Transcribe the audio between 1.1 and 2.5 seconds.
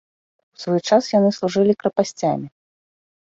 яны служылі крэпасцямі.